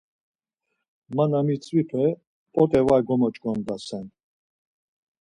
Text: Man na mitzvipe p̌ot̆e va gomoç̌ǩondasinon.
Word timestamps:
Man 1.15 1.29
na 1.31 1.39
mitzvipe 1.47 2.03
p̌ot̆e 2.53 2.79
va 2.87 2.97
gomoç̌ǩondasinon. 3.07 4.07